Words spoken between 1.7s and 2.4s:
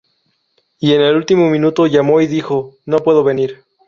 llamó y